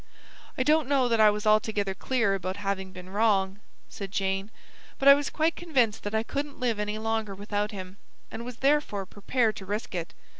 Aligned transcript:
"I 0.57 0.63
don't 0.63 0.87
know 0.89 1.07
that 1.09 1.19
I 1.19 1.29
was 1.29 1.45
altogether 1.45 1.93
clear 1.93 2.33
about 2.33 2.57
having 2.57 2.91
been 2.91 3.11
wrong," 3.11 3.59
said 3.87 4.09
Jane, 4.11 4.49
"but 4.97 5.07
I 5.07 5.13
was 5.13 5.29
quite 5.29 5.55
convinced 5.55 6.01
that 6.05 6.15
I 6.15 6.23
couldn't 6.23 6.59
live 6.59 6.79
any 6.79 6.97
longer 6.97 7.35
without 7.35 7.69
him, 7.69 7.97
and 8.31 8.43
was 8.43 8.57
therefore 8.57 9.05
prepared 9.05 9.55
to 9.57 9.65
risk 9.67 9.93
it. 9.93 10.15